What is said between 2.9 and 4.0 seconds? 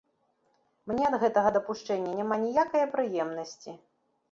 прыемнасці.